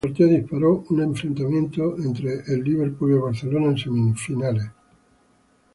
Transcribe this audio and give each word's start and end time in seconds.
El 0.03 0.09
sorteo 0.17 0.29
deparó 0.29 0.83
un 0.89 1.03
enfrentamiento 1.03 1.95
entre 1.99 2.41
el 2.47 2.63
Liverpool 2.63 3.11
y 3.11 3.13
el 3.13 3.19
Barcelona 3.21 3.67
en 3.67 3.77
semifinales. 3.77 4.71